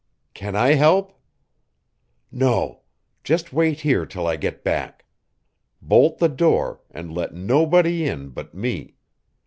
"Can 0.33 0.55
I 0.55 0.69
help?" 0.73 1.13
"No. 2.31 2.81
Just 3.23 3.53
wait 3.53 3.81
here 3.81 4.03
till 4.07 4.25
I 4.25 4.35
get 4.35 4.63
back. 4.63 5.05
Bolt 5.79 6.17
the 6.17 6.27
door, 6.27 6.81
and 6.89 7.13
let 7.13 7.35
nobody 7.35 8.07
in 8.07 8.29
but 8.29 8.55
me. 8.55 8.95